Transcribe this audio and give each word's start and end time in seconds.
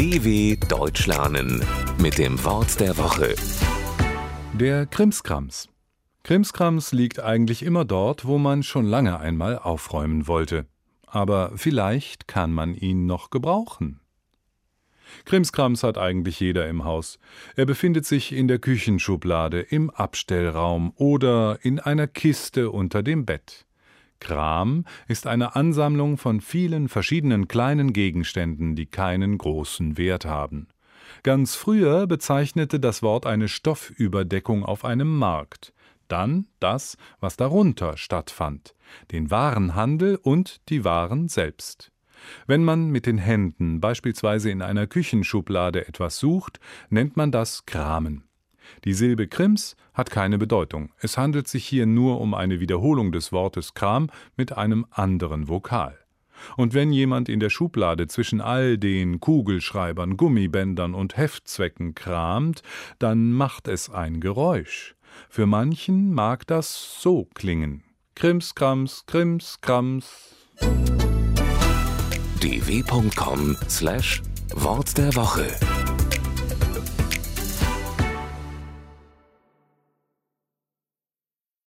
DW 0.00 0.56
Deutsch 0.66 1.06
lernen 1.06 1.62
mit 1.98 2.16
dem 2.16 2.42
Wort 2.42 2.80
der 2.80 2.96
Woche. 2.96 3.34
Der 4.54 4.86
Krimskrams. 4.86 5.68
Krimskrams 6.22 6.92
liegt 6.92 7.20
eigentlich 7.20 7.62
immer 7.62 7.84
dort, 7.84 8.24
wo 8.24 8.38
man 8.38 8.62
schon 8.62 8.86
lange 8.86 9.20
einmal 9.20 9.58
aufräumen 9.58 10.26
wollte. 10.26 10.64
Aber 11.06 11.52
vielleicht 11.54 12.28
kann 12.28 12.50
man 12.50 12.74
ihn 12.74 13.04
noch 13.04 13.28
gebrauchen. 13.28 14.00
Krimskrams 15.26 15.82
hat 15.82 15.98
eigentlich 15.98 16.40
jeder 16.40 16.66
im 16.66 16.84
Haus. 16.84 17.18
Er 17.54 17.66
befindet 17.66 18.06
sich 18.06 18.32
in 18.32 18.48
der 18.48 18.58
Küchenschublade, 18.58 19.60
im 19.60 19.90
Abstellraum 19.90 20.94
oder 20.96 21.58
in 21.60 21.78
einer 21.78 22.06
Kiste 22.06 22.70
unter 22.70 23.02
dem 23.02 23.26
Bett. 23.26 23.66
Kram 24.20 24.84
ist 25.08 25.26
eine 25.26 25.56
Ansammlung 25.56 26.18
von 26.18 26.40
vielen 26.40 26.88
verschiedenen 26.88 27.48
kleinen 27.48 27.92
Gegenständen, 27.92 28.76
die 28.76 28.86
keinen 28.86 29.38
großen 29.38 29.98
Wert 29.98 30.24
haben. 30.24 30.68
Ganz 31.22 31.56
früher 31.56 32.06
bezeichnete 32.06 32.78
das 32.78 33.02
Wort 33.02 33.26
eine 33.26 33.48
Stoffüberdeckung 33.48 34.64
auf 34.64 34.84
einem 34.84 35.18
Markt, 35.18 35.72
dann 36.08 36.46
das, 36.60 36.96
was 37.20 37.36
darunter 37.36 37.96
stattfand, 37.96 38.74
den 39.12 39.30
Warenhandel 39.30 40.16
und 40.16 40.68
die 40.68 40.84
Waren 40.84 41.28
selbst. 41.28 41.90
Wenn 42.46 42.64
man 42.64 42.90
mit 42.90 43.06
den 43.06 43.18
Händen 43.18 43.80
beispielsweise 43.80 44.50
in 44.50 44.62
einer 44.62 44.86
Küchenschublade 44.86 45.88
etwas 45.88 46.18
sucht, 46.18 46.60
nennt 46.90 47.16
man 47.16 47.32
das 47.32 47.64
Kramen. 47.66 48.24
Die 48.84 48.94
Silbe 48.94 49.28
Krims 49.28 49.76
hat 49.94 50.10
keine 50.10 50.38
Bedeutung. 50.38 50.90
Es 50.98 51.18
handelt 51.18 51.48
sich 51.48 51.66
hier 51.66 51.86
nur 51.86 52.20
um 52.20 52.34
eine 52.34 52.60
Wiederholung 52.60 53.12
des 53.12 53.32
Wortes 53.32 53.74
Kram 53.74 54.10
mit 54.36 54.56
einem 54.56 54.86
anderen 54.90 55.48
Vokal. 55.48 55.98
Und 56.56 56.74
wenn 56.74 56.92
jemand 56.92 57.28
in 57.28 57.40
der 57.40 57.50
Schublade 57.50 58.06
zwischen 58.06 58.40
all 58.40 58.78
den 58.78 59.18
Kugelschreibern, 59.20 60.16
Gummibändern 60.16 60.94
und 60.94 61.16
Heftzwecken 61.16 61.94
kramt, 61.94 62.62
dann 62.98 63.32
macht 63.32 63.68
es 63.68 63.90
ein 63.90 64.20
Geräusch. 64.20 64.96
Für 65.28 65.46
manchen 65.46 66.14
mag 66.14 66.46
das 66.46 67.00
so 67.00 67.26
klingen. 67.34 67.82
Krimskrams, 68.14 69.04
Krimskrams. 69.06 70.36
dw.com/wort 72.40 74.98
der 74.98 75.14
Woche 75.14 75.46